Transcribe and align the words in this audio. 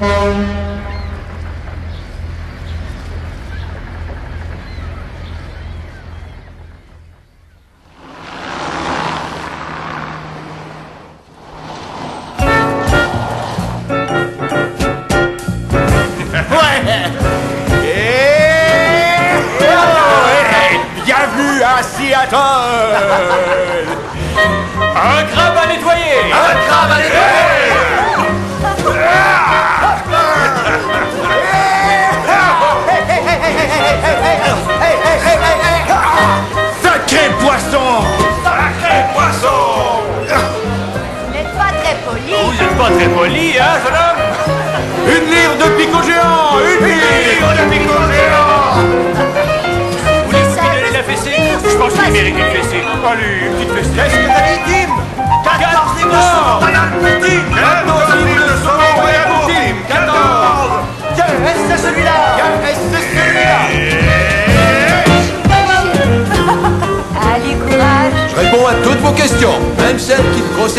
Música 0.00 0.69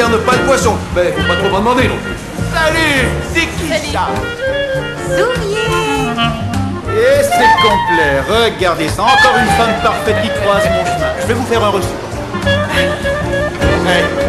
pas 0.09 0.33
le 0.33 0.44
poisson. 0.45 0.75
Mais 0.95 1.11
faut 1.11 1.27
pas 1.27 1.35
trop 1.35 1.49
m'en 1.49 1.59
demander 1.59 1.88
non 1.88 1.95
plus. 2.03 2.16
Salut 2.53 3.07
C'est 3.33 3.41
qui 3.41 3.91
ça. 3.91 4.09
Et 6.94 7.23
c'est 7.23 7.53
complet, 7.61 8.22
regardez 8.27 8.89
ça, 8.89 9.03
encore 9.03 9.38
une 9.39 9.47
femme 9.57 9.73
parfaite 9.81 10.22
qui 10.22 10.29
croise 10.41 10.63
mon 10.66 10.85
chemin. 10.85 11.07
Je 11.22 11.27
vais 11.27 11.33
vous 11.33 11.45
faire 11.45 11.63
un 11.63 11.69
reçu. 11.69 11.88
Hey, 13.83 14.20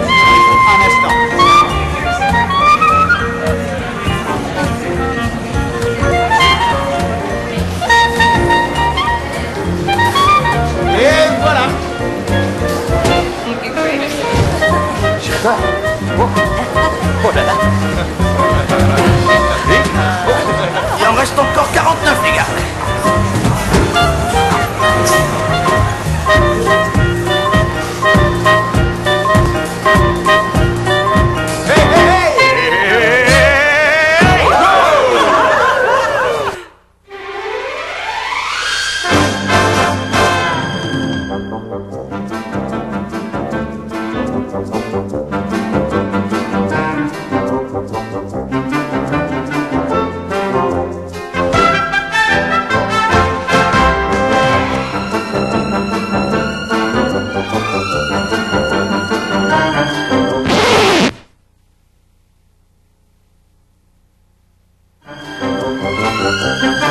Fais 66.33 66.82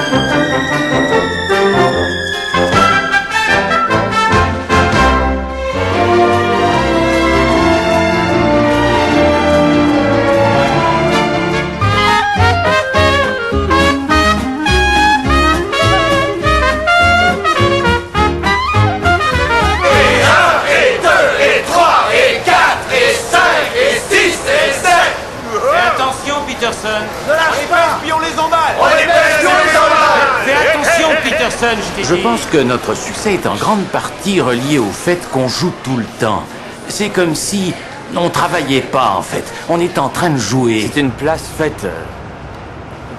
Je 31.62 32.16
pense 32.16 32.48
que 32.48 32.58
notre 32.58 32.96
succès 32.96 33.36
est 33.36 33.46
en 33.46 33.54
grande 33.56 33.84
partie 33.84 34.42
relié 34.42 34.80
au 34.80 34.90
fait 34.90 35.20
qu'on 35.30 35.48
joue 35.48 35.72
tout 35.84 35.96
le 35.96 36.06
temps. 36.20 36.42
C'est 36.88 37.10
comme 37.10 37.36
si 37.36 37.72
on 38.16 38.32
travaillait 38.32 38.82
pas 38.82 39.14
en 39.16 39.22
fait. 39.22 39.44
On 39.70 39.80
est 39.80 40.00
en 40.00 40.10
train 40.10 40.32
de 40.32 40.40
jouer. 40.40 40.90
C'est 40.92 41.00
une 41.00 41.12
place 41.12 41.44
faite 41.56 41.84
euh, 41.84 41.92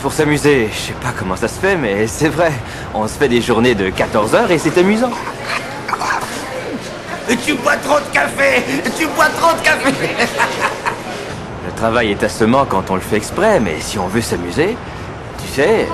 pour 0.00 0.12
s'amuser. 0.12 0.68
Je 0.72 0.76
sais 0.88 0.92
pas 0.94 1.12
comment 1.16 1.36
ça 1.36 1.46
se 1.46 1.60
fait, 1.60 1.76
mais 1.76 2.08
c'est 2.08 2.30
vrai. 2.30 2.50
On 2.94 3.06
se 3.06 3.12
fait 3.12 3.28
des 3.28 3.40
journées 3.40 3.76
de 3.76 3.90
14 3.90 4.34
heures 4.34 4.50
et 4.50 4.58
c'est 4.58 4.76
amusant. 4.76 5.12
Tu 7.46 7.54
bois 7.54 7.76
trop 7.76 8.00
de 8.00 8.12
café 8.12 8.64
Tu 8.98 9.06
bois 9.06 9.28
trop 9.40 9.56
de 9.56 9.62
café 9.62 9.92
Le 11.64 11.72
travail 11.76 12.10
est 12.10 12.22
assommant 12.24 12.64
quand 12.68 12.90
on 12.90 12.96
le 12.96 13.00
fait 13.00 13.18
exprès, 13.18 13.60
mais 13.60 13.76
si 13.78 14.00
on 14.00 14.08
veut 14.08 14.20
s'amuser, 14.20 14.76
tu 15.40 15.48
sais, 15.48 15.86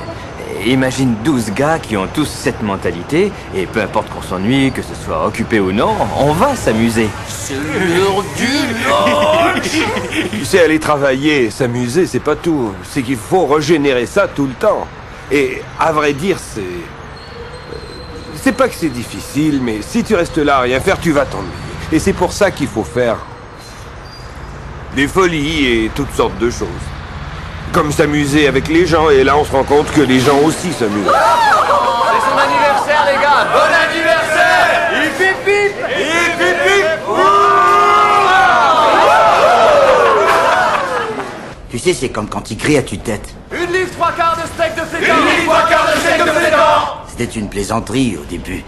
imagine 0.66 1.14
12 1.24 1.52
gars 1.52 1.78
qui 1.78 1.96
ont 1.96 2.06
tous 2.12 2.26
cette 2.28 2.62
mentalité, 2.62 3.30
et 3.54 3.66
peu 3.66 3.80
importe 3.80 4.08
qu'on 4.10 4.22
s'ennuie, 4.22 4.72
que 4.72 4.82
ce 4.82 4.94
soit 5.04 5.26
occupé 5.26 5.60
ou 5.60 5.72
non, 5.72 5.94
on 6.18 6.32
va 6.32 6.54
s'amuser. 6.56 7.08
C'est 7.28 7.54
l'heure 7.54 8.22
du 8.36 9.60
Tu 10.30 10.44
sais, 10.44 10.60
aller 10.64 10.78
travailler, 10.80 11.50
s'amuser, 11.50 12.06
c'est 12.06 12.20
pas 12.20 12.36
tout. 12.36 12.72
C'est 12.90 13.02
qu'il 13.02 13.16
faut 13.16 13.46
régénérer 13.46 14.06
ça 14.06 14.28
tout 14.28 14.46
le 14.46 14.54
temps. 14.54 14.86
Et 15.30 15.62
à 15.78 15.92
vrai 15.92 16.12
dire, 16.12 16.38
c'est. 16.38 16.60
euh, 16.60 17.76
C'est 18.42 18.52
pas 18.52 18.68
que 18.68 18.74
c'est 18.74 18.88
difficile, 18.88 19.60
mais 19.62 19.78
si 19.82 20.02
tu 20.04 20.14
restes 20.14 20.38
là 20.38 20.56
à 20.58 20.60
rien 20.60 20.80
faire, 20.80 20.98
tu 21.00 21.12
vas 21.12 21.24
t'ennuyer. 21.26 21.52
Et 21.92 21.98
c'est 21.98 22.12
pour 22.12 22.32
ça 22.32 22.50
qu'il 22.50 22.68
faut 22.68 22.84
faire. 22.84 23.16
des 24.96 25.06
folies 25.08 25.66
et 25.66 25.90
toutes 25.94 26.12
sortes 26.14 26.38
de 26.38 26.50
choses. 26.50 26.68
Comme 27.72 27.92
s'amuser 27.92 28.48
avec 28.48 28.68
les 28.68 28.86
gens, 28.86 29.10
et 29.10 29.22
là 29.24 29.36
on 29.36 29.44
se 29.44 29.52
rend 29.52 29.62
compte 29.64 29.90
que 29.92 30.00
les 30.00 30.20
gens 30.20 30.38
aussi 30.44 30.72
s'amusent. 30.72 31.04
C'est 31.06 32.30
son 32.30 32.38
anniversaire, 32.38 33.04
les 33.06 33.22
gars 33.22 33.46
Bon 33.52 33.70
anniversaire 33.88 34.90
Hip 34.92 35.22
hip 35.22 35.46
hip 35.46 35.74
Hip 35.98 36.40
hip 36.40 36.56
hip 36.66 36.98
Tu 41.70 41.78
sais, 41.78 41.92
c'est 41.94 42.08
comme 42.08 42.28
quand 42.28 42.50
il 42.50 42.56
crie 42.56 42.78
à 42.78 42.82
tue-tête. 42.82 43.34
Une 43.52 43.72
livre 43.72 43.90
trois 43.92 44.12
quarts 44.12 44.36
de 44.36 44.48
steak 44.48 44.74
de 44.74 44.80
flétan 44.80 45.14
Une 45.14 45.26
livre 45.26 45.52
trois 45.52 45.68
quarts 45.68 45.86
de 45.94 46.00
steak 46.00 46.24
de 46.24 46.30
flétan 46.30 46.56
C'était 47.06 47.38
une 47.38 47.48
plaisanterie 47.48 48.16
au 48.20 48.24
début. 48.24 48.64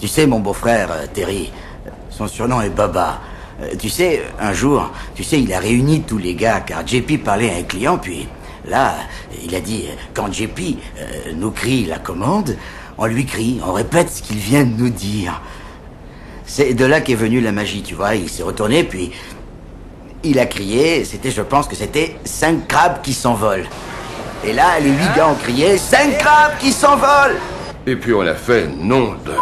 Tu 0.00 0.08
sais, 0.08 0.26
mon 0.26 0.40
beau-frère, 0.40 0.88
euh, 0.92 1.06
Terry, 1.12 1.52
son 2.10 2.26
surnom 2.28 2.60
est 2.60 2.70
Baba. 2.70 3.20
Euh, 3.62 3.74
tu 3.78 3.88
sais, 3.88 4.22
un 4.40 4.52
jour, 4.52 4.90
tu 5.14 5.22
sais, 5.22 5.40
il 5.40 5.52
a 5.52 5.58
réuni 5.58 6.02
tous 6.02 6.18
les 6.18 6.34
gars 6.34 6.60
car 6.60 6.86
JP 6.86 7.22
parlait 7.22 7.50
à 7.50 7.56
un 7.56 7.62
client, 7.62 7.98
puis 7.98 8.26
là, 8.66 8.94
il 9.44 9.54
a 9.54 9.60
dit, 9.60 9.86
quand 10.14 10.32
JP 10.32 10.60
euh, 10.98 11.32
nous 11.36 11.50
crie 11.50 11.84
la 11.84 11.98
commande, 11.98 12.56
on 12.98 13.06
lui 13.06 13.24
crie, 13.24 13.60
on 13.64 13.72
répète 13.72 14.10
ce 14.10 14.22
qu'il 14.22 14.38
vient 14.38 14.64
de 14.64 14.74
nous 14.76 14.90
dire. 14.90 15.40
C'est 16.46 16.74
de 16.74 16.84
là 16.84 17.00
qu'est 17.00 17.14
venue 17.14 17.40
la 17.40 17.52
magie, 17.52 17.82
tu 17.82 17.94
vois. 17.94 18.14
Il 18.14 18.28
s'est 18.28 18.42
retourné, 18.42 18.84
puis 18.84 19.12
il 20.22 20.38
a 20.38 20.46
crié, 20.46 21.04
c'était, 21.04 21.30
je 21.30 21.42
pense 21.42 21.66
que 21.66 21.76
c'était 21.76 22.16
cinq 22.24 22.68
crabes 22.68 23.00
qui 23.02 23.14
s'envolent. 23.14 23.66
Et 24.44 24.52
là, 24.52 24.80
les 24.80 24.90
huit 24.90 25.16
gars 25.16 25.28
ont 25.28 25.34
crié, 25.34 25.78
cinq 25.78 26.18
crabes 26.18 26.58
qui 26.58 26.72
s'envolent 26.72 27.38
Et 27.86 27.96
puis 27.96 28.12
on 28.12 28.22
l'a 28.22 28.34
fait, 28.34 28.66
nom 28.66 29.12
de... 29.24 29.32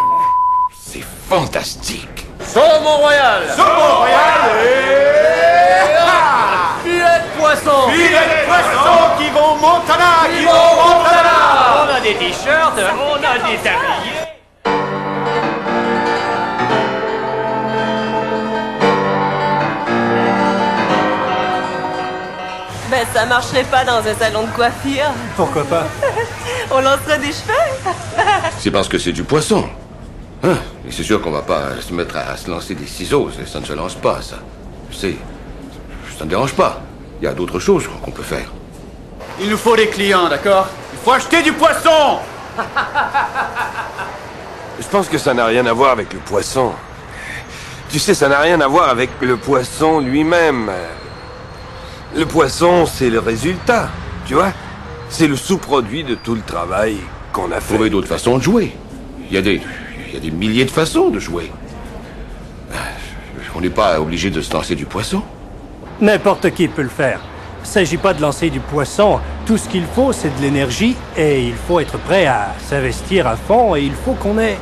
C'est 0.79 1.05
fantastique 1.29 2.30
Saumon 2.53 2.97
royal 2.99 3.43
Saumon 3.57 3.99
royal 3.99 4.43
Filet 6.83 7.23
poissons 7.39 7.89
Filets 7.93 8.29
de 8.33 8.47
poissons 8.47 9.05
qui 9.19 9.31
vont 9.31 9.55
Montana, 9.57 10.27
qui 10.37 10.45
vont 10.45 10.75
Montana. 10.83 11.85
On 11.85 11.97
a 11.97 12.01
des 12.01 12.15
t-shirts, 12.15 12.75
on 12.77 13.17
a 13.17 13.35
des 13.49 13.57
tabliers. 13.59 14.27
Ben, 22.91 23.07
ça 23.15 23.25
marcherait 23.27 23.65
pas 23.65 23.85
dans 23.85 23.99
un 23.99 24.15
salon 24.19 24.43
de 24.43 24.51
coiffure. 24.51 25.13
Pourquoi 25.37 25.63
pas? 25.65 25.87
On 26.73 26.81
lancerait 26.81 27.19
des 27.19 27.27
cheveux. 27.33 28.25
C'est 28.59 28.73
parce 28.73 28.89
que 28.89 28.99
c'est 28.99 29.13
du 29.13 29.23
poisson. 29.23 29.69
Hein 30.43 30.57
Et 30.89 30.93
c'est 30.93 31.03
sûr 31.03 31.21
qu'on 31.21 31.31
va 31.31 31.43
pas 31.43 31.81
se 31.81 31.93
mettre 31.93 32.17
à 32.17 32.37
se 32.37 32.51
lancer 32.51 32.75
des 32.75 32.87
ciseaux. 32.87 33.31
Ça- 33.31 33.47
Ça 33.47 33.61
ne 33.61 33.65
se 33.67 33.73
lance 33.73 33.95
pas, 33.95 34.23
ça. 34.23 34.37
C'est... 34.93 35.17
Ça 36.19 36.25
ne 36.25 36.31
dérange 36.31 36.55
pas. 36.55 36.81
Il 37.21 37.25
y 37.25 37.29
a 37.29 37.33
d'autres 37.35 37.59
choses 37.59 37.89
qu'on 38.03 38.11
peut 38.11 38.23
faire. 38.23 38.49
Il 39.41 39.51
nous 39.51 39.57
faut 39.57 39.77
des 39.77 39.89
clients, 39.89 40.29
d'accord? 40.29 40.67
Il 40.93 40.99
faut 40.99 41.13
acheter 41.13 41.43
du 41.43 41.53
poisson 41.53 42.19
Je 44.81 44.87
pense 44.91 45.09
que 45.09 45.19
ça 45.19 45.35
n'a 45.35 45.47
rien 45.47 45.65
à 45.67 45.73
voir 45.73 45.91
avec 45.93 46.13
le 46.13 46.19
poisson. 46.21 46.73
Tu 47.91 47.99
sais, 47.99 48.15
ça 48.15 48.29
n'a 48.29 48.41
rien 48.41 48.61
à 48.61 48.67
voir 48.69 48.89
avec 48.89 49.11
le 49.21 49.37
poisson 49.37 50.01
lui-même. 50.01 50.71
Le 52.15 52.25
poisson, 52.27 52.87
c'est 52.87 53.11
le 53.11 53.19
résultat, 53.19 53.89
tu 54.27 54.35
vois? 54.35 54.53
C'est 55.09 55.27
le 55.27 55.37
sous-produit 55.37 56.05
de 56.05 56.15
tout 56.15 56.35
le 56.35 56.41
travail 56.43 56.99
qu'on 57.33 57.51
a 57.53 57.61
fait. 57.61 57.75
Trouver 57.75 57.91
d'autres 57.91 58.09
façons 58.09 58.39
de 58.39 58.43
jouer. 58.43 58.75
Il 59.29 59.35
y 59.35 59.39
a 59.39 59.43
des... 59.43 59.61
Il 60.09 60.15
y 60.15 60.17
a 60.17 60.21
des 60.21 60.31
milliers 60.31 60.65
de 60.65 60.71
façons 60.71 61.09
de 61.11 61.19
jouer. 61.19 61.51
Euh, 62.73 62.75
On 63.55 63.61
n'est 63.61 63.71
pas 63.71 64.01
obligé 64.01 64.31
de 64.31 64.41
se 64.41 64.53
lancer 64.53 64.75
du 64.75 64.87
poisson. 64.87 65.23
N'importe 66.01 66.51
qui 66.51 66.69
peut 66.69 66.83
le 66.83 66.89
faire. 66.89 67.21
Il 67.59 67.63
ne 67.63 67.67
s'agit 67.69 67.99
pas 67.99 68.15
de 68.15 68.23
lancer 68.23 68.49
du 68.49 68.61
poisson. 68.61 69.21
Tout 69.45 69.59
ce 69.59 69.69
qu'il 69.69 69.85
faut, 69.85 70.13
c'est 70.13 70.35
de 70.37 70.43
l'énergie 70.43 70.97
et 71.17 71.45
il 71.47 71.55
faut 71.55 71.79
être 71.79 71.99
prêt 71.99 72.27
à 72.27 72.55
s'investir 72.67 73.27
à 73.27 73.37
fond 73.37 73.77
et 73.77 73.83
il 73.83 73.93
faut 73.93 74.15
qu'on 74.15 74.39
ait 74.39 74.57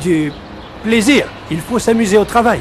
du 0.00 0.32
plaisir. 0.82 1.26
Il 1.50 1.60
faut 1.60 1.78
s'amuser 1.78 2.16
au 2.16 2.24
travail. 2.24 2.60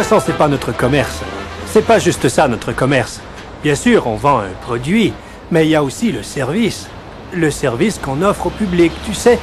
Poisson, 0.00 0.24
c'est 0.24 0.38
pas 0.38 0.48
notre 0.48 0.72
commerce. 0.72 1.18
C'est 1.66 1.84
pas 1.84 1.98
juste 1.98 2.26
ça, 2.30 2.48
notre 2.48 2.72
commerce. 2.72 3.20
Bien 3.62 3.74
sûr, 3.74 4.06
on 4.06 4.14
vend 4.14 4.38
un 4.38 4.54
produit, 4.62 5.12
mais 5.50 5.66
il 5.66 5.70
y 5.70 5.76
a 5.76 5.82
aussi 5.82 6.10
le 6.10 6.22
service. 6.22 6.86
Le 7.34 7.50
service 7.50 7.98
qu'on 7.98 8.22
offre 8.22 8.46
au 8.46 8.50
public, 8.50 8.92
tu 9.04 9.12
sais, 9.12 9.38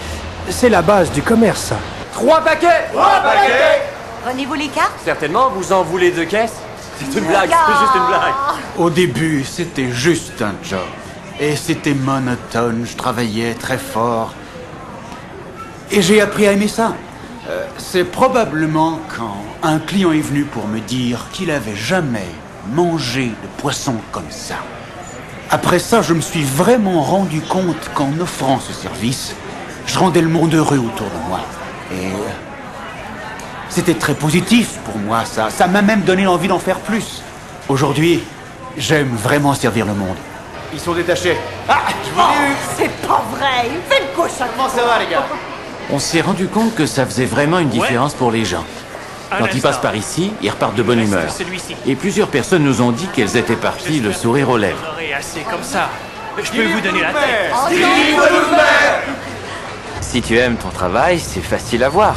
c'est 0.49 0.69
la 0.69 0.81
base 0.81 1.11
du 1.11 1.21
commerce. 1.21 1.73
Trois 2.11 2.41
paquets 2.41 2.87
Trois 2.91 3.19
paquets 3.21 3.83
Prenez-vous 4.25 4.55
les 4.55 4.69
cartes? 4.69 4.99
Certainement, 5.05 5.51
vous 5.51 5.71
en 5.71 5.83
voulez 5.83 6.09
deux 6.09 6.25
caisses? 6.25 6.55
C'est 6.97 7.19
une 7.19 7.27
blague, 7.27 7.51
c'est 7.51 7.79
juste 7.79 7.95
une 7.95 8.07
blague. 8.07 8.33
Au 8.79 8.89
début, 8.89 9.43
c'était 9.43 9.91
juste 9.91 10.41
un 10.41 10.55
job. 10.67 10.87
Et 11.39 11.55
c'était 11.55 11.93
monotone, 11.93 12.83
je 12.83 12.97
travaillais 12.97 13.53
très 13.53 13.77
fort. 13.77 14.33
Et 15.91 16.01
j'ai 16.01 16.19
appris 16.19 16.47
à 16.47 16.53
aimer 16.53 16.67
ça. 16.67 16.95
Euh, 17.49 17.65
c'est 17.77 18.03
probablement 18.03 18.99
quand 19.15 19.37
un 19.63 19.79
client 19.79 20.11
est 20.11 20.19
venu 20.19 20.43
pour 20.43 20.67
me 20.67 20.81
dire 20.81 21.27
qu'il 21.31 21.49
avait 21.49 21.77
jamais 21.77 22.27
mangé 22.73 23.27
de 23.27 23.47
poisson 23.61 23.95
comme 24.11 24.29
ça. 24.29 24.55
Après 25.49 25.79
ça, 25.79 26.01
je 26.01 26.13
me 26.13 26.19
suis 26.19 26.43
vraiment 26.43 27.01
rendu 27.01 27.39
compte 27.39 27.89
qu'en 27.93 28.11
offrant 28.19 28.59
ce 28.59 28.73
service, 28.73 29.33
je 29.85 29.97
rendais 29.97 30.19
le 30.19 30.27
monde 30.27 30.53
heureux 30.53 30.77
autour 30.77 31.07
de 31.07 31.29
moi. 31.29 31.39
Et 31.93 32.07
euh, 32.07 32.17
c'était 33.69 33.93
très 33.93 34.13
positif 34.13 34.79
pour 34.83 34.97
moi, 34.97 35.23
ça. 35.23 35.49
Ça 35.49 35.67
m'a 35.67 35.81
même 35.81 36.01
donné 36.01 36.27
envie 36.27 36.49
d'en 36.49 36.59
faire 36.59 36.79
plus. 36.79 37.21
Aujourd'hui, 37.69 38.23
j'aime 38.77 39.15
vraiment 39.15 39.53
servir 39.53 39.85
le 39.85 39.93
monde. 39.93 40.17
Ils 40.73 40.81
sont 40.81 40.93
détachés. 40.93 41.37
Ah, 41.69 41.77
je 42.03 42.11
vous 42.11 42.19
eu 42.19 42.55
C'est 42.75 43.07
pas 43.07 43.23
vrai 43.31 43.69
Il 43.71 43.81
fait 43.89 44.01
le 44.01 44.15
cochon 44.15 44.45
Comment 44.53 44.67
ça 44.67 44.83
va, 44.83 44.99
les 44.99 45.09
gars? 45.09 45.23
On 45.89 45.99
s'est 45.99 46.21
rendu 46.21 46.47
compte 46.47 46.75
que 46.75 46.85
ça 46.85 47.05
faisait 47.05 47.25
vraiment 47.25 47.59
une 47.59 47.69
différence 47.69 48.13
pour 48.13 48.31
les 48.31 48.43
gens. 48.43 48.65
Un 49.31 49.37
Quand 49.37 49.47
ils 49.53 49.61
passent 49.61 49.81
par 49.81 49.95
ici, 49.95 50.33
ils 50.41 50.49
repartent 50.49 50.75
de 50.75 50.83
bonne 50.83 50.99
humeur. 50.99 51.29
Et 51.85 51.95
plusieurs 51.95 52.27
personnes 52.27 52.63
nous 52.63 52.81
ont 52.81 52.91
dit 52.91 53.07
qu'elles 53.07 53.37
étaient 53.37 53.55
parties 53.55 53.99
le 54.01 54.11
sourire 54.11 54.49
aux 54.49 54.57
lèvres. 54.57 54.77
J'aurai 54.85 55.13
assez 55.13 55.41
comme 55.49 55.63
ça. 55.63 55.89
Je 56.43 56.51
peux 56.51 56.67
vous 56.67 56.81
donner 56.81 57.01
la 57.01 57.13
tête. 57.13 57.51
Si 60.01 60.21
tu 60.21 60.37
aimes 60.37 60.57
ton 60.57 60.69
travail, 60.69 61.19
c'est 61.19 61.41
facile 61.41 61.83
à 61.83 61.89
voir. 61.89 62.15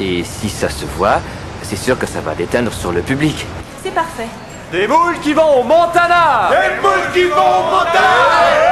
Et 0.00 0.24
si 0.24 0.48
ça 0.48 0.68
se 0.68 0.84
voit, 0.96 1.20
c'est 1.62 1.76
sûr 1.76 1.98
que 1.98 2.06
ça 2.06 2.20
va 2.20 2.34
déteindre 2.34 2.72
sur 2.72 2.92
le 2.92 3.02
public. 3.02 3.46
C'est 3.84 3.94
parfait. 3.94 4.28
Des 4.70 4.86
moules 4.86 5.18
qui 5.20 5.34
vont 5.34 5.60
au 5.60 5.64
Montana 5.64 6.50
Les 6.50 6.80
moules 6.80 7.12
qui 7.12 7.24
vont 7.24 7.36
au 7.36 7.64
Montana 7.64 8.71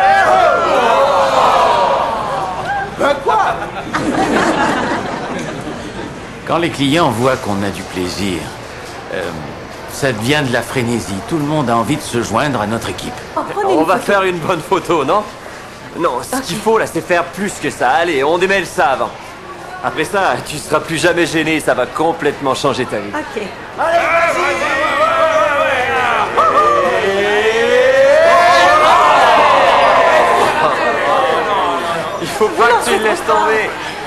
Ben 3.00 3.14
quoi 3.24 3.54
Quand 6.46 6.58
les 6.58 6.68
clients 6.68 7.08
voient 7.10 7.36
qu'on 7.36 7.62
a 7.62 7.70
du 7.70 7.82
plaisir, 7.82 8.40
euh, 9.14 9.22
ça 9.90 10.12
devient 10.12 10.42
de 10.46 10.52
la 10.52 10.60
frénésie. 10.60 11.14
Tout 11.26 11.38
le 11.38 11.44
monde 11.44 11.70
a 11.70 11.76
envie 11.76 11.96
de 11.96 12.02
se 12.02 12.22
joindre 12.22 12.60
à 12.60 12.66
notre 12.66 12.90
équipe. 12.90 13.14
Oh, 13.36 13.40
On 13.66 13.84
va 13.84 13.94
photo. 13.96 14.04
faire 14.12 14.22
une 14.24 14.36
bonne 14.38 14.60
photo, 14.60 15.04
non 15.06 15.22
Non, 15.98 16.18
ce 16.22 16.42
qu'il 16.42 16.58
faut 16.58 16.76
là, 16.76 16.84
c'est 16.86 17.00
faire 17.00 17.24
plus 17.24 17.54
que 17.54 17.70
ça. 17.70 17.88
Allez, 17.90 18.22
on 18.22 18.36
démêle 18.36 18.66
ça 18.66 18.90
avant. 18.90 19.10
Après 19.82 20.04
ça, 20.04 20.34
tu 20.46 20.58
seras 20.58 20.80
plus 20.80 20.98
jamais 20.98 21.24
gêné, 21.24 21.58
ça 21.58 21.72
va 21.72 21.86
complètement 21.86 22.54
changer 22.54 22.84
ta 22.84 22.98
vie. 22.98 23.10
Ok. 23.14 23.42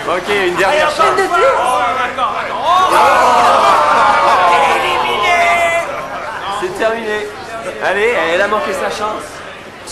Ok, 0.06 0.30
une 0.48 0.56
dernière 0.56 0.90
chance. 0.90 1.16
De 1.16 1.28
plus 1.28 1.44
C'est 6.62 6.78
terminé. 6.78 7.28
Allez, 7.86 8.14
elle 8.34 8.42
a 8.42 8.48
manqué 8.50 8.74
sa 8.74 8.90
chance. 8.90 9.24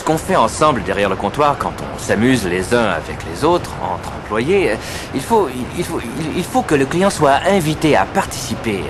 Ce 0.01 0.05
qu'on 0.07 0.17
fait 0.17 0.35
ensemble 0.35 0.81
derrière 0.81 1.09
le 1.09 1.15
comptoir, 1.15 1.57
quand 1.59 1.73
on 1.79 1.99
s'amuse 1.99 2.47
les 2.47 2.73
uns 2.73 2.85
avec 2.85 3.17
les 3.31 3.45
autres, 3.45 3.69
entre 3.83 4.09
employés, 4.19 4.71
il 5.13 5.21
faut, 5.21 5.47
il- 5.77 6.43
faut, 6.43 6.63
que 6.63 6.73
le 6.73 6.87
client 6.87 7.11
soit 7.11 7.37
invité 7.47 7.95
à 7.95 8.05
participer. 8.05 8.81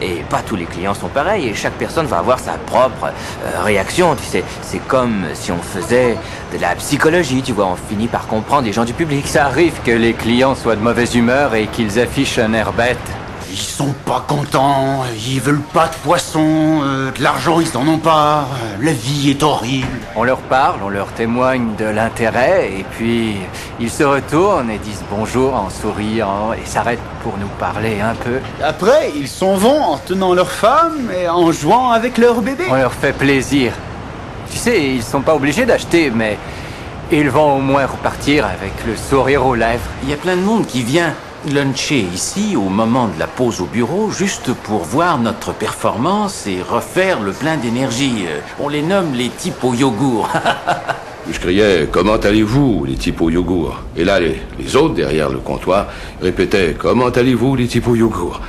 Et 0.00 0.24
pas 0.30 0.40
tous 0.40 0.56
les 0.56 0.64
clients 0.64 0.94
sont 0.94 1.08
pareils, 1.08 1.48
et 1.48 1.54
chaque 1.54 1.74
personne 1.74 2.06
va 2.06 2.16
avoir 2.16 2.38
sa 2.38 2.52
propre 2.52 3.08
euh, 3.08 3.62
réaction. 3.62 4.16
C'est 4.62 4.78
comme 4.88 5.26
si 5.34 5.52
on 5.52 5.58
faisait 5.60 6.16
de 6.54 6.58
la 6.58 6.74
psychologie, 6.76 7.42
tu 7.42 7.52
vois, 7.52 7.66
on 7.66 7.76
finit 7.76 8.08
par 8.08 8.26
comprendre 8.26 8.62
les 8.64 8.72
gens 8.72 8.86
du 8.86 8.94
public. 8.94 9.26
Ça 9.26 9.44
arrive 9.44 9.74
que 9.84 9.90
les 9.90 10.14
clients 10.14 10.54
soient 10.54 10.76
de 10.76 10.80
mauvaise 10.80 11.14
humeur 11.14 11.54
et 11.54 11.66
qu'ils 11.66 12.00
affichent 12.00 12.38
un 12.38 12.54
air 12.54 12.72
bête. 12.72 12.96
Ils 13.54 13.60
sont 13.60 13.94
pas 14.04 14.24
contents, 14.26 15.04
ils 15.28 15.40
veulent 15.40 15.62
pas 15.72 15.86
de 15.86 15.94
poisson, 16.02 16.80
euh, 16.82 17.12
de 17.12 17.22
l'argent 17.22 17.60
ils 17.60 17.76
en 17.76 17.86
ont 17.86 17.98
pas, 17.98 18.40
euh, 18.40 18.84
la 18.84 18.92
vie 18.92 19.30
est 19.30 19.44
horrible. 19.44 20.00
On 20.16 20.24
leur 20.24 20.38
parle, 20.38 20.80
on 20.84 20.88
leur 20.88 21.06
témoigne 21.12 21.76
de 21.78 21.84
l'intérêt, 21.84 22.72
et 22.80 22.84
puis 22.96 23.36
ils 23.78 23.90
se 23.90 24.02
retournent 24.02 24.72
et 24.72 24.78
disent 24.78 25.04
bonjour 25.08 25.54
en 25.54 25.70
souriant 25.70 26.52
et 26.52 26.66
s'arrêtent 26.66 26.98
pour 27.22 27.38
nous 27.38 27.46
parler 27.60 28.00
un 28.00 28.16
peu. 28.16 28.40
Après, 28.60 29.12
ils 29.14 29.28
s'en 29.28 29.54
vont 29.54 29.80
en 29.80 29.98
tenant 29.98 30.34
leur 30.34 30.50
femme 30.50 31.08
et 31.16 31.28
en 31.28 31.52
jouant 31.52 31.92
avec 31.92 32.18
leur 32.18 32.42
bébé. 32.42 32.64
On 32.68 32.74
leur 32.74 32.92
fait 32.92 33.12
plaisir. 33.12 33.72
Tu 34.50 34.58
sais, 34.58 34.82
ils 34.82 35.02
sont 35.04 35.22
pas 35.22 35.36
obligés 35.36 35.64
d'acheter, 35.64 36.10
mais 36.10 36.38
ils 37.12 37.30
vont 37.30 37.58
au 37.58 37.60
moins 37.60 37.86
repartir 37.86 38.46
avec 38.46 38.72
le 38.84 38.96
sourire 38.96 39.46
aux 39.46 39.54
lèvres. 39.54 39.90
Il 40.02 40.10
y 40.10 40.12
a 40.12 40.16
plein 40.16 40.34
de 40.34 40.42
monde 40.42 40.66
qui 40.66 40.82
vient 40.82 41.14
luncher 41.52 42.06
ici 42.14 42.56
au 42.56 42.68
moment 42.68 43.08
de 43.08 43.18
la 43.18 43.26
pause 43.26 43.60
au 43.60 43.66
bureau 43.66 44.10
juste 44.10 44.52
pour 44.52 44.80
voir 44.80 45.18
notre 45.18 45.52
performance 45.52 46.46
et 46.46 46.62
refaire 46.62 47.20
le 47.20 47.32
plein 47.32 47.56
d'énergie. 47.56 48.24
Euh, 48.26 48.40
On 48.60 48.68
les 48.68 48.82
nomme 48.82 49.14
les 49.14 49.28
types 49.28 49.62
au 49.62 49.74
yogourt. 49.74 50.28
Je 51.30 51.38
criais 51.38 51.88
Comment 51.90 52.16
allez-vous, 52.16 52.84
les 52.86 52.94
types 52.94 53.20
au 53.20 53.30
yogourt? 53.30 53.80
Et 53.96 54.04
là, 54.04 54.20
les, 54.20 54.40
les 54.58 54.76
autres, 54.76 54.94
derrière 54.94 55.30
le 55.30 55.38
comptoir, 55.38 55.86
répétaient 56.20 56.74
Comment 56.78 57.08
allez-vous, 57.08 57.56
les 57.56 57.66
types 57.66 57.88
au 57.88 57.96
yogourt? 57.96 58.40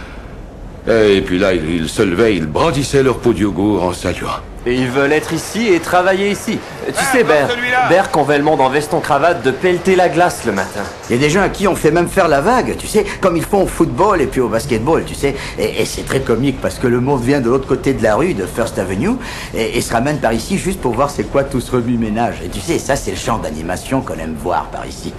Et 0.87 1.21
puis 1.21 1.39
là, 1.39 1.53
ils, 1.53 1.89
se 1.89 2.03
levaient, 2.03 2.35
ils 2.35 2.45
brandissaient 2.45 3.01
leur 3.01 3.17
pot 3.17 3.33
de 3.33 3.39
yogourt 3.39 3.83
en 3.83 3.93
saluant. 3.93 4.29
Et 4.67 4.73
ils 4.73 4.89
veulent 4.89 5.11
être 5.11 5.31
ici 5.31 5.67
et 5.67 5.79
travailler 5.79 6.31
ici. 6.31 6.57
Tu 6.87 6.93
sais, 7.11 7.21
non, 7.21 7.29
Ber, 7.29 7.47
celui-là. 7.51 7.87
Ber 7.87 8.09
convainc 8.09 8.39
le 8.39 8.43
monde 8.43 8.61
en 8.61 8.69
veston-cravate 8.69 9.43
de 9.43 9.51
pelleter 9.51 9.95
la 9.95 10.09
glace 10.09 10.43
le 10.43 10.53
matin. 10.53 10.81
Il 11.07 11.15
y 11.15 11.19
a 11.19 11.21
des 11.21 11.29
gens 11.29 11.41
à 11.41 11.49
qui 11.49 11.67
on 11.67 11.75
fait 11.75 11.91
même 11.91 12.07
faire 12.07 12.27
la 12.27 12.41
vague, 12.41 12.75
tu 12.77 12.87
sais, 12.87 13.05
comme 13.21 13.37
ils 13.37 13.43
font 13.43 13.61
au 13.61 13.67
football 13.67 14.21
et 14.21 14.25
puis 14.25 14.41
au 14.41 14.47
basketball, 14.47 15.03
tu 15.05 15.13
sais. 15.13 15.35
Et, 15.59 15.81
et 15.81 15.85
c'est 15.85 16.03
très 16.03 16.21
comique 16.21 16.59
parce 16.61 16.79
que 16.79 16.87
le 16.87 16.99
monde 16.99 17.21
vient 17.21 17.41
de 17.41 17.49
l'autre 17.49 17.67
côté 17.67 17.93
de 17.93 18.01
la 18.01 18.15
rue, 18.15 18.33
de 18.33 18.47
First 18.47 18.79
Avenue, 18.79 19.17
et, 19.53 19.77
et 19.77 19.81
se 19.81 19.93
ramène 19.93 20.17
par 20.17 20.33
ici 20.33 20.57
juste 20.57 20.81
pour 20.81 20.93
voir 20.93 21.11
c'est 21.11 21.25
quoi 21.25 21.43
tout 21.43 21.61
ce 21.61 21.71
remue-ménage. 21.71 22.37
Et 22.43 22.49
tu 22.49 22.59
sais, 22.59 22.79
ça 22.79 22.95
c'est 22.95 23.11
le 23.11 23.17
genre 23.17 23.37
d'animation 23.37 24.01
qu'on 24.01 24.15
aime 24.15 24.35
voir 24.35 24.65
par 24.65 24.87
ici. 24.87 25.13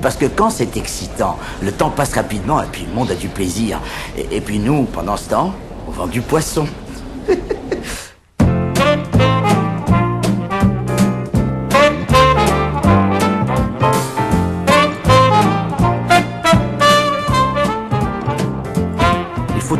Parce 0.00 0.16
que 0.16 0.26
quand 0.26 0.48
c'est 0.48 0.78
excitant, 0.78 1.38
le 1.62 1.72
temps 1.72 1.90
passe 1.90 2.14
rapidement 2.14 2.62
et 2.62 2.66
puis 2.72 2.86
le 2.88 2.94
monde 2.94 3.10
a 3.10 3.14
du 3.14 3.28
plaisir. 3.28 3.80
Et, 4.16 4.36
et 4.36 4.40
puis 4.40 4.58
nous, 4.58 4.84
pendant 4.84 5.18
ce 5.18 5.28
temps, 5.28 5.52
on 5.86 5.90
vend 5.90 6.06
du 6.06 6.22
poisson. 6.22 6.66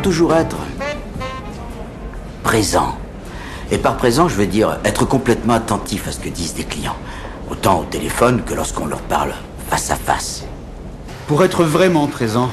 toujours 0.08 0.34
être 0.34 0.56
présent. 2.42 2.96
Et 3.70 3.76
par 3.76 3.98
présent, 3.98 4.26
je 4.26 4.36
veux 4.36 4.46
dire 4.46 4.78
être 4.82 5.04
complètement 5.04 5.52
attentif 5.52 6.08
à 6.08 6.12
ce 6.12 6.18
que 6.18 6.30
disent 6.30 6.54
des 6.54 6.64
clients. 6.64 6.96
Autant 7.50 7.80
au 7.80 7.84
téléphone 7.84 8.42
que 8.42 8.54
lorsqu'on 8.54 8.86
leur 8.86 9.02
parle 9.02 9.34
face 9.68 9.90
à 9.90 9.96
face. 9.96 10.44
Pour 11.26 11.44
être 11.44 11.62
vraiment 11.62 12.06
présent, 12.06 12.48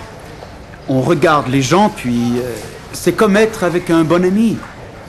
on 0.89 1.00
regarde 1.00 1.47
les 1.47 1.62
gens, 1.62 1.88
puis 1.95 2.33
euh, 2.39 2.53
c'est 2.91 3.13
comme 3.13 3.38
être 3.38 3.63
avec 3.63 3.89
un 3.89 4.03
bon 4.03 4.25
ami. 4.25 4.57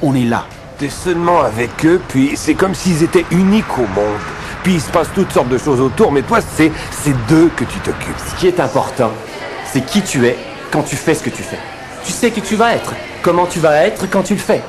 On 0.00 0.15
est 0.15 0.23
là. 0.23 0.47
T'es 0.79 0.88
seulement 0.88 1.41
avec 1.41 1.85
eux, 1.85 2.00
puis 2.07 2.35
c'est 2.37 2.55
comme 2.55 2.76
s'ils 2.76 3.03
étaient 3.03 3.26
uniques 3.33 3.76
au 3.76 3.88
monde. 3.88 4.23
Puis 4.62 4.75
il 4.75 4.81
se 4.81 4.93
passe 4.93 5.09
toutes 5.17 5.33
sortes 5.33 5.49
de 5.49 5.59
choses 5.59 5.81
autour, 5.81 6.12
mais 6.12 6.23
toi, 6.23 6.38
c'est 6.41 6.71
c'est 6.93 7.26
d'eux 7.26 7.50
que 7.57 7.65
tu 7.65 7.81
t'occupes. 7.81 8.21
Ce 8.31 8.38
qui 8.38 8.47
est 8.47 8.61
important, 8.61 9.11
c'est 9.73 9.85
qui 9.85 10.00
tu 10.00 10.25
es 10.26 10.38
quand 10.71 10.85
tu 10.85 10.95
fais 10.95 11.15
ce 11.15 11.25
que 11.25 11.31
tu 11.31 11.43
fais. 11.43 11.59
Tu 12.07 12.13
sais 12.13 12.31
qui 12.31 12.41
tu 12.41 12.55
vas 12.55 12.75
être, 12.75 12.95
comment 13.21 13.47
tu 13.47 13.59
vas 13.59 13.85
être 13.85 14.09
quand 14.09 14.23
tu 14.23 14.35
le 14.35 14.41
fais. 14.41 14.63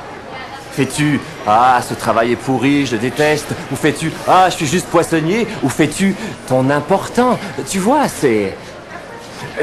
Fais-tu 0.72 1.20
Ah, 1.46 1.80
ce 1.88 1.94
travail 1.94 2.32
est 2.32 2.36
pourri, 2.36 2.84
je 2.86 2.92
le 2.92 2.98
déteste 2.98 3.46
Ou 3.72 3.76
fais-tu 3.76 4.12
Ah, 4.26 4.46
je 4.50 4.56
suis 4.56 4.66
juste 4.66 4.86
poissonnier 4.86 5.46
Ou 5.62 5.68
fais-tu 5.68 6.14
ton 6.48 6.68
important 6.70 7.38
Tu 7.68 7.78
vois, 7.78 8.08
c'est. 8.08 8.54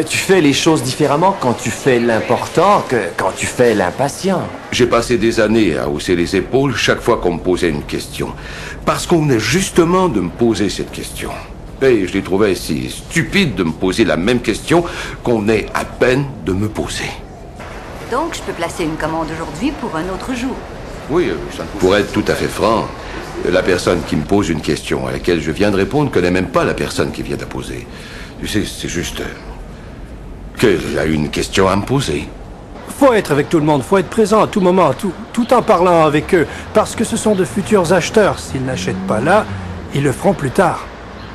Tu 0.07 0.17
fais 0.17 0.41
les 0.41 0.53
choses 0.53 0.83
différemment 0.83 1.35
quand 1.39 1.53
tu 1.53 1.69
fais 1.69 1.99
l'important 1.99 2.83
que 2.87 2.95
quand 3.17 3.31
tu 3.35 3.45
fais 3.45 3.73
l'impatient. 3.75 4.41
J'ai 4.71 4.87
passé 4.87 5.17
des 5.17 5.39
années 5.39 5.77
à 5.77 5.87
hausser 5.89 6.15
les 6.15 6.35
épaules 6.35 6.75
chaque 6.75 7.01
fois 7.01 7.17
qu'on 7.17 7.33
me 7.33 7.39
posait 7.39 7.69
une 7.69 7.83
question. 7.83 8.33
Parce 8.85 9.05
qu'on 9.05 9.19
venait 9.21 9.39
justement 9.39 10.07
de 10.07 10.21
me 10.21 10.29
poser 10.29 10.69
cette 10.69 10.91
question. 10.91 11.31
Et 11.81 12.07
je 12.07 12.13
les 12.13 12.21
trouvais 12.23 12.55
si 12.55 12.89
stupide 12.89 13.55
de 13.55 13.63
me 13.63 13.71
poser 13.71 14.05
la 14.05 14.15
même 14.17 14.39
question 14.39 14.83
qu'on 15.23 15.39
venait 15.39 15.65
à 15.73 15.83
peine 15.83 16.25
de 16.45 16.53
me 16.53 16.69
poser. 16.69 17.09
Donc, 18.11 18.35
je 18.35 18.41
peux 18.41 18.53
placer 18.53 18.83
une 18.83 18.97
commande 18.97 19.27
aujourd'hui 19.33 19.71
pour 19.81 19.95
un 19.95 20.03
autre 20.13 20.33
jour. 20.35 20.55
Oui, 21.09 21.29
euh, 21.29 21.35
ça 21.55 21.63
ne- 21.63 21.79
pour 21.79 21.95
être 21.95 22.11
tout 22.11 22.23
à 22.27 22.35
fait 22.35 22.47
franc, 22.47 22.85
la 23.47 23.63
personne 23.63 24.01
qui 24.07 24.15
me 24.15 24.23
pose 24.23 24.49
une 24.49 24.61
question 24.61 25.07
à 25.07 25.11
laquelle 25.11 25.41
je 25.41 25.51
viens 25.51 25.71
de 25.71 25.75
répondre 25.77 26.05
ne 26.05 26.13
connaît 26.13 26.31
même 26.31 26.47
pas 26.47 26.63
la 26.63 26.73
personne 26.73 27.11
qui 27.11 27.21
vient 27.23 27.35
de 27.35 27.41
la 27.41 27.47
poser. 27.47 27.87
Tu 28.39 28.47
sais, 28.47 28.63
c'est 28.65 28.87
juste 28.89 29.21
euh, 29.21 29.25
qu'elle 30.59 30.97
a 30.99 31.05
une 31.05 31.29
question 31.29 31.67
à 31.67 31.75
me 31.75 31.83
poser. 31.83 32.27
Faut 32.99 33.13
être 33.13 33.31
avec 33.31 33.49
tout 33.49 33.59
le 33.59 33.65
monde, 33.65 33.83
faut 33.83 33.97
être 33.97 34.09
présent 34.09 34.41
à 34.43 34.47
tout 34.47 34.61
moment, 34.61 34.93
tout, 34.93 35.11
tout 35.33 35.51
en 35.53 35.61
parlant 35.61 36.05
avec 36.05 36.33
eux, 36.33 36.47
parce 36.73 36.95
que 36.95 37.03
ce 37.03 37.17
sont 37.17 37.35
de 37.35 37.43
futurs 37.43 37.91
acheteurs. 37.91 38.39
S'ils 38.39 38.63
n'achètent 38.63 39.05
pas 39.07 39.19
là, 39.19 39.45
ils 39.93 40.03
le 40.03 40.11
feront 40.11 40.33
plus 40.33 40.51
tard. 40.51 40.85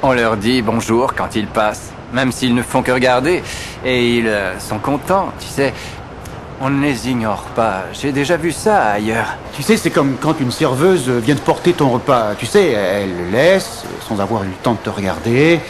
On 0.03 0.13
leur 0.13 0.37
dit 0.37 0.63
bonjour 0.63 1.15
quand 1.15 1.37
ils 1.37 1.47
passent, 1.47 1.91
même 2.15 2.33
s'ils 2.33 2.55
ne 2.55 2.63
font 2.63 2.83
que 2.83 2.91
regarder. 2.93 3.43
Et 3.85 4.17
ils 4.17 4.27
euh, 4.29 4.59
sont 4.59 4.79
contents, 4.79 5.33
tu 5.39 5.47
sais. 5.47 5.75
On 6.63 6.69
ne 6.69 6.83
les 6.83 7.09
ignore 7.09 7.45
pas. 7.57 7.85
J'ai 7.95 8.13
déjà 8.13 8.37
vu 8.37 8.53
ça 8.53 8.91
ailleurs. 8.91 9.29
Tu 9.55 9.63
sais, 9.63 9.79
c'est 9.79 9.89
comme 9.89 10.17
quand 10.21 10.39
une 10.41 10.51
serveuse 10.51 11.09
vient 11.09 11.35
de 11.35 11.41
porter 11.41 11.73
ton 11.73 11.89
repas. 11.89 12.35
Tu 12.39 12.45
sais, 12.45 12.73
elle 12.73 13.17
le 13.17 13.31
laisse 13.31 13.85
sans 14.07 14.21
avoir 14.21 14.45
eu 14.45 14.49
le 14.49 14.63
temps 14.63 14.75
de 14.75 14.79
te 14.79 14.91
regarder. 14.91 15.61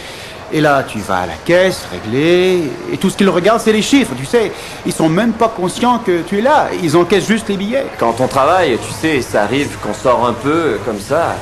Et 0.52 0.60
là, 0.60 0.82
tu 0.82 0.98
vas 0.98 1.18
à 1.18 1.26
la 1.26 1.34
caisse, 1.44 1.86
régler. 1.92 2.72
Et 2.92 2.96
tout 2.96 3.08
ce 3.08 3.16
qu'ils 3.16 3.28
regardent, 3.28 3.60
c'est 3.60 3.72
les 3.72 3.82
chiffres. 3.82 4.14
Tu 4.18 4.26
sais, 4.26 4.50
ils 4.84 4.92
sont 4.92 5.08
même 5.08 5.32
pas 5.32 5.46
conscients 5.46 5.98
que 5.98 6.22
tu 6.22 6.38
es 6.38 6.42
là. 6.42 6.70
Ils 6.82 6.96
encaissent 6.96 7.28
juste 7.28 7.48
les 7.48 7.56
billets. 7.56 7.86
Quand 7.96 8.20
on 8.20 8.26
travaille, 8.26 8.76
tu 8.76 8.92
sais, 8.92 9.22
ça 9.22 9.44
arrive 9.44 9.76
qu'on 9.78 9.94
sort 9.94 10.26
un 10.26 10.32
peu 10.32 10.80
comme 10.84 10.98
ça. 10.98 11.36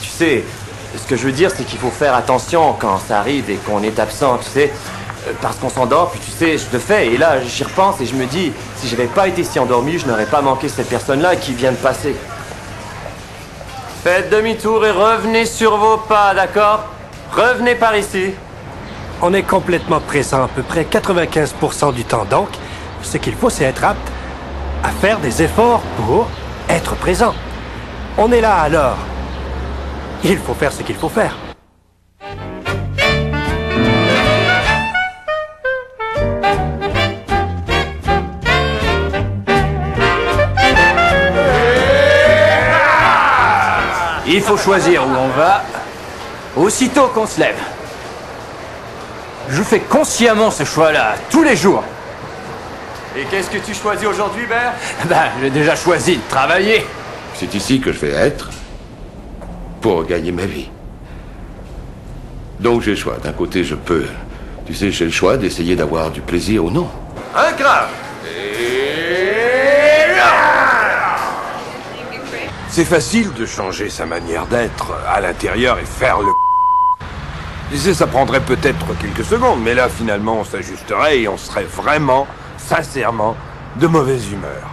Tu 0.00 0.08
sais, 0.08 0.44
ce 0.96 1.08
que 1.08 1.16
je 1.16 1.26
veux 1.26 1.32
dire, 1.32 1.50
c'est 1.50 1.64
qu'il 1.64 1.80
faut 1.80 1.90
faire 1.90 2.14
attention 2.14 2.72
quand 2.78 2.98
ça 2.98 3.18
arrive 3.18 3.50
et 3.50 3.56
qu'on 3.56 3.82
est 3.82 3.98
absent, 3.98 4.38
tu 4.44 4.48
sais. 4.48 4.72
Euh, 5.26 5.32
Parce 5.40 5.56
qu'on 5.56 5.68
s'endort, 5.68 6.10
puis 6.10 6.20
tu 6.20 6.30
sais, 6.30 6.58
je 6.58 6.66
le 6.72 6.78
fais. 6.78 7.08
Et 7.08 7.18
là, 7.18 7.40
j'y 7.42 7.64
repense 7.64 8.00
et 8.00 8.06
je 8.06 8.14
me 8.14 8.26
dis, 8.26 8.52
si 8.76 8.88
j'avais 8.88 9.06
pas 9.06 9.28
été 9.28 9.44
si 9.44 9.58
endormi, 9.58 9.98
je 9.98 10.06
n'aurais 10.06 10.26
pas 10.26 10.42
manqué 10.42 10.68
cette 10.68 10.88
personne-là 10.88 11.36
qui 11.36 11.52
vient 11.52 11.72
de 11.72 11.76
passer. 11.76 12.14
Faites 14.04 14.30
demi-tour 14.30 14.84
et 14.86 14.90
revenez 14.90 15.46
sur 15.46 15.76
vos 15.76 15.96
pas, 15.96 16.32
d'accord? 16.34 16.84
Revenez 17.32 17.74
par 17.74 17.96
ici. 17.96 18.34
On 19.22 19.32
est 19.32 19.42
complètement 19.42 20.00
présent 20.00 20.44
à 20.44 20.48
peu 20.48 20.62
près 20.62 20.84
95% 20.84 21.92
du 21.94 22.04
temps, 22.04 22.24
donc 22.24 22.48
ce 23.02 23.16
qu'il 23.18 23.34
faut, 23.34 23.50
c'est 23.50 23.64
être 23.64 23.84
apte 23.84 24.08
à 24.82 24.90
faire 24.90 25.18
des 25.20 25.42
efforts 25.42 25.82
pour 25.96 26.28
être 26.68 26.94
présent. 26.96 27.34
On 28.18 28.30
est 28.32 28.40
là 28.40 28.56
alors. 28.56 28.96
Il 30.24 30.38
faut 30.38 30.54
faire 30.54 30.72
ce 30.72 30.82
qu'il 30.82 30.96
faut 30.96 31.08
faire. 31.08 31.45
Il 44.36 44.42
faut 44.42 44.58
choisir 44.58 45.02
où 45.02 45.10
on 45.18 45.28
va 45.28 45.62
aussitôt 46.56 47.06
qu'on 47.08 47.26
se 47.26 47.40
lève. 47.40 47.56
Je 49.48 49.62
fais 49.62 49.80
consciemment 49.80 50.50
ce 50.50 50.62
choix-là, 50.62 51.14
tous 51.30 51.42
les 51.42 51.56
jours. 51.56 51.82
Et 53.16 53.24
qu'est-ce 53.30 53.48
que 53.48 53.56
tu 53.56 53.72
choisis 53.72 54.06
aujourd'hui, 54.06 54.44
Bert? 54.44 54.74
Ben, 55.08 55.30
j'ai 55.40 55.48
déjà 55.48 55.74
choisi 55.74 56.18
de 56.18 56.22
travailler. 56.28 56.84
C'est 57.32 57.54
ici 57.54 57.80
que 57.80 57.90
je 57.92 57.98
vais 57.98 58.12
être 58.12 58.50
pour 59.80 60.04
gagner 60.04 60.32
ma 60.32 60.44
vie. 60.44 60.68
Donc 62.60 62.82
j'ai 62.82 62.90
le 62.90 62.98
choix. 62.98 63.16
D'un 63.16 63.32
côté, 63.32 63.64
je 63.64 63.74
peux. 63.74 64.04
Tu 64.66 64.74
sais, 64.74 64.90
j'ai 64.90 65.06
le 65.06 65.12
choix 65.12 65.38
d'essayer 65.38 65.76
d'avoir 65.76 66.10
du 66.10 66.20
plaisir 66.20 66.62
ou 66.66 66.70
non. 66.70 66.90
Un 67.34 67.52
grave. 67.52 67.88
C'est 72.76 72.84
facile 72.84 73.32
de 73.32 73.46
changer 73.46 73.88
sa 73.88 74.04
manière 74.04 74.46
d'être 74.46 74.92
à 75.08 75.18
l'intérieur 75.22 75.78
et 75.78 75.86
faire 75.86 76.20
le. 76.20 76.28
Tu 77.70 77.78
sais, 77.78 77.94
ça 77.94 78.06
prendrait 78.06 78.42
peut-être 78.42 78.84
quelques 79.00 79.24
secondes, 79.24 79.62
mais 79.62 79.72
là, 79.72 79.88
finalement, 79.88 80.40
on 80.40 80.44
s'ajusterait 80.44 81.20
et 81.20 81.26
on 81.26 81.38
serait 81.38 81.64
vraiment, 81.64 82.26
sincèrement, 82.58 83.34
de 83.76 83.86
mauvaise 83.86 84.30
humeur. 84.30 84.68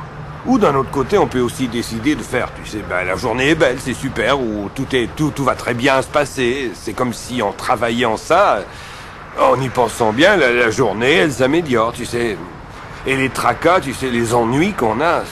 Ou 0.46 0.60
d'un 0.60 0.76
autre 0.76 0.92
côté, 0.92 1.18
on 1.18 1.28
peut 1.28 1.40
aussi 1.40 1.70
décider 1.70 2.16
de 2.16 2.22
faire, 2.22 2.50
tu 2.62 2.70
sais, 2.70 2.84
ben, 2.90 3.06
la 3.06 3.16
journée 3.16 3.52
est 3.52 3.56
belle, 3.56 3.78
c'est 3.80 3.94
super, 3.94 4.38
ou 4.38 4.70
tout 4.76 4.94
est, 4.94 5.08
tout, 5.16 5.32
tout 5.34 5.46
va 5.46 5.56
très 5.56 5.74
bien 5.74 6.02
se 6.02 6.10
passer. 6.10 6.74
C'est 6.74 6.92
comme 6.92 7.14
si 7.14 7.42
en 7.42 7.54
travaillant 7.54 8.18
ça, 8.18 8.64
en 9.40 9.58
y 9.62 9.70
pensant 9.70 10.12
bien, 10.12 10.36
la, 10.36 10.52
la 10.52 10.72
journée, 10.72 11.14
elle 11.14 11.32
s'améliore, 11.32 11.94
tu 11.94 12.06
sais. 12.06 12.38
Et 13.08 13.16
les 13.16 13.30
tracas, 13.30 13.80
tu 13.80 13.94
sais, 13.94 14.10
les 14.10 14.34
ennuis 14.34 14.74
qu'on 14.74 15.00
a, 15.00 15.24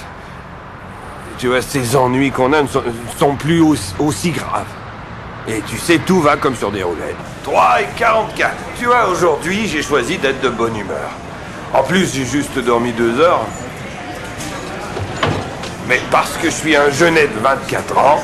tu 1.37 1.47
vois, 1.47 1.61
ces 1.61 1.95
ennuis 1.95 2.31
qu'on 2.31 2.53
a 2.53 2.61
ne 2.61 2.67
sont, 2.67 3.35
plus 3.35 3.61
aussi, 3.99 4.31
graves. 4.31 4.65
Et 5.47 5.61
tu 5.67 5.77
sais, 5.77 5.97
tout 5.99 6.21
va 6.21 6.37
comme 6.37 6.55
sur 6.55 6.71
des 6.71 6.83
roulettes. 6.83 7.15
3 7.43 7.81
et 7.81 7.87
44. 7.97 8.51
Tu 8.77 8.85
vois, 8.85 9.07
aujourd'hui, 9.07 9.67
j'ai 9.67 9.81
choisi 9.81 10.17
d'être 10.17 10.41
de 10.41 10.49
bonne 10.49 10.75
humeur. 10.75 11.09
En 11.73 11.83
plus, 11.83 12.13
j'ai 12.13 12.25
juste 12.25 12.57
dormi 12.59 12.91
deux 12.91 13.19
heures. 13.19 13.45
Mais 15.87 15.99
parce 16.11 16.37
que 16.37 16.49
je 16.49 16.55
suis 16.55 16.75
un 16.75 16.89
jeunet 16.91 17.27
de 17.27 17.39
24 17.39 17.97
ans, 17.97 18.19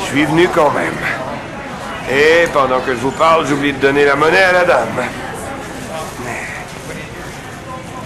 je 0.00 0.06
suis 0.06 0.24
venu 0.24 0.48
quand 0.48 0.70
même. 0.70 0.94
Et 2.10 2.46
pendant 2.52 2.80
que 2.80 2.92
je 2.92 3.00
vous 3.00 3.12
parle, 3.12 3.46
j'oublie 3.46 3.72
de 3.72 3.78
donner 3.78 4.04
la 4.04 4.16
monnaie 4.16 4.42
à 4.42 4.52
la 4.52 4.64
dame. 4.64 5.04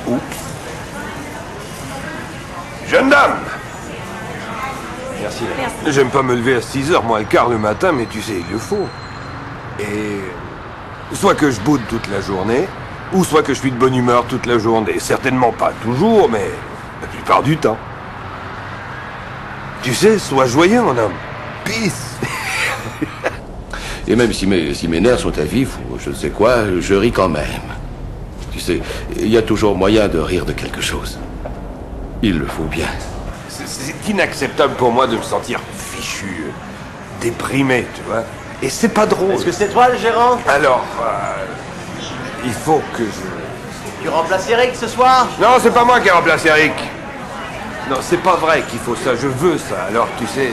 Oups. 0.07 0.21
Jeune 2.89 3.09
dame. 3.09 3.44
J'aime 5.87 6.09
pas 6.09 6.23
me 6.23 6.35
lever 6.35 6.55
à 6.55 6.63
6 6.63 6.93
heures, 6.93 7.05
moins 7.05 7.19
le 7.19 7.27
quart 7.27 7.51
le 7.51 7.59
matin, 7.59 7.93
mais 7.93 8.07
tu 8.07 8.23
sais, 8.23 8.33
il 8.39 8.53
le 8.53 8.59
faut. 8.59 8.89
Et 9.79 10.21
soit 11.15 11.35
que 11.35 11.51
je 11.51 11.61
boude 11.61 11.83
toute 11.89 12.09
la 12.09 12.23
journée, 12.23 12.67
ou 13.13 13.23
soit 13.23 13.43
que 13.43 13.53
je 13.53 13.61
suis 13.61 13.71
de 13.71 13.77
bonne 13.77 13.95
humeur 13.95 14.25
toute 14.27 14.47
la 14.47 14.59
journée. 14.59 14.99
Certainement 14.99 15.53
pas 15.53 15.73
toujours, 15.83 16.29
mais 16.31 16.51
la 17.03 17.09
plupart 17.09 17.43
du 17.43 17.59
temps. 17.59 17.77
Tu 19.83 19.93
sais, 19.93 20.19
sois 20.19 20.47
joyeux, 20.47 20.81
mon 20.81 20.97
homme. 20.97 21.13
Peace. 21.65 22.17
Et 24.09 24.17
même 24.17 24.33
si 24.33 24.47
mes, 24.47 24.73
si 24.73 24.89
mes 24.89 25.01
nerfs 25.01 25.21
sont 25.21 25.39
à 25.39 25.45
vif 25.45 25.77
ou 25.91 25.99
je 25.99 26.11
ne 26.11 26.15
sais 26.15 26.31
quoi, 26.31 26.81
je 26.81 26.95
ris 26.95 27.13
quand 27.13 27.29
même. 27.29 27.45
Tu 28.53 28.61
sais, 28.61 28.81
il 29.19 29.29
y 29.29 29.37
a 29.37 29.43
toujours 29.43 29.77
moyen 29.77 30.09
de 30.09 30.19
rire 30.19 30.47
de 30.47 30.53
quelque 30.53 30.81
chose. 30.81 31.19
Il 32.23 32.39
le 32.39 32.47
faut 32.47 32.65
bien. 32.65 32.89
C'est- 33.57 34.11
inacceptable 34.11 34.75
pour 34.75 34.91
moi 34.93 35.07
de 35.07 35.17
me 35.17 35.23
sentir 35.23 35.61
fichu, 35.93 36.45
déprimé, 37.21 37.87
tu 37.95 38.03
vois. 38.03 38.23
Et 38.63 38.69
c'est 38.69 38.89
pas 38.89 39.07
drôle. 39.07 39.33
Est-ce 39.33 39.45
que 39.45 39.53
c'est 39.53 39.69
toi 39.69 39.89
le 39.89 39.99
gérant? 39.99 40.39
Alors, 40.49 40.85
euh, 41.03 41.45
il 42.45 42.53
faut 42.53 42.83
que 42.97 43.03
je... 43.05 44.03
Tu 44.03 44.09
remplaces 44.09 44.49
Eric 44.51 44.75
ce 44.75 44.87
soir? 44.89 45.27
Non, 45.41 45.57
c'est 45.63 45.73
pas 45.73 45.85
moi 45.85 46.01
qui 46.01 46.11
remplace 46.11 46.45
Eric. 46.45 46.73
Non, 47.89 47.97
c'est 48.01 48.23
pas 48.23 48.37
vrai 48.37 48.63
qu'il 48.69 48.79
faut 48.79 48.95
ça. 48.97 49.15
Je 49.15 49.29
veux 49.29 49.59
ça. 49.59 49.85
Alors, 49.89 50.09
tu 50.19 50.27
sais, 50.27 50.51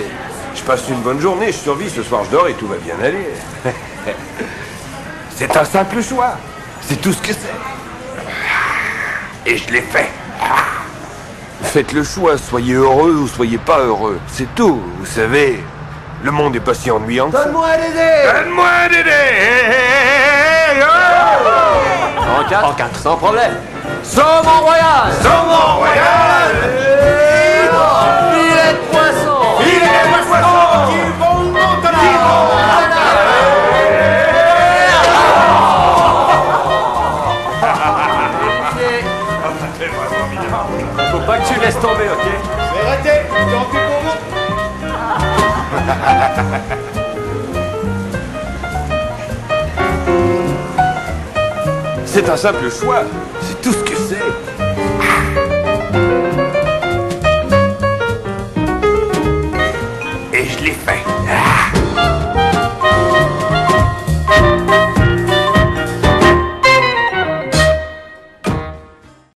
je 0.56 0.62
passe 0.62 0.88
une 0.90 1.02
bonne 1.02 1.20
journée, 1.20 1.48
je 1.48 1.58
survis, 1.58 1.90
ce 1.90 2.04
soir 2.04 2.24
je 2.26 2.30
dors 2.32 2.48
et 2.48 2.54
tout 2.54 2.68
va 2.68 2.76
bien 2.78 2.96
aller. 3.04 3.30
c'est 5.36 5.56
un 5.58 5.66
simple 5.66 6.02
choix. 6.02 6.36
C'est 6.82 7.00
tout 7.02 7.14
ce 7.14 7.22
que 7.22 7.34
c'est. 7.34 7.56
Et 9.46 9.58
je 9.58 9.72
l'ai 9.72 9.82
fait. 9.82 10.10
Faites 11.72 11.94
le 11.94 12.04
choix, 12.04 12.38
soyez 12.38 12.74
heureux 12.74 13.14
ou 13.14 13.28
soyez 13.30 13.58
pas 13.58 13.80
heureux. 13.80 14.20
C'est 14.28 14.54
tout, 14.56 14.82
vous 15.00 15.06
savez. 15.06 15.64
Le 16.22 16.30
monde 16.30 16.54
est 16.58 16.60
pas 16.60 16.74
si 16.74 16.92
ennuyant. 16.92 17.32
que 17.32 17.38
ça. 17.38 17.46
Donne-moi 17.46 17.68
Dédé 17.78 18.44
Donne-moi 18.44 18.66
Dédé 18.90 19.10
En 22.20 22.50
4 22.50 22.66
En 22.66 22.74
4, 22.74 23.00
sans 23.00 23.16
problème. 23.16 23.54
Saumon 24.04 24.62
royal 24.64 25.14
Saumon 25.24 25.78
royal 25.78 26.91
Faut 41.12 41.20
pas 41.20 41.38
que 41.38 41.48
tu 41.54 41.60
laisses 41.60 41.80
tomber, 41.80 42.10
ok 42.12 42.26
C'est 42.74 42.88
raté 42.88 43.28
Tant 43.30 43.66
pis 43.66 43.78
pour 43.78 44.00
vous 44.04 44.18
C'est 52.14 52.30
un 52.30 52.36
simple 52.36 52.70
choix. 52.70 53.04
C'est 53.42 53.62
tout 53.62 53.72
ce 53.72 53.84
que 53.84 53.96
c'est. 53.96 54.20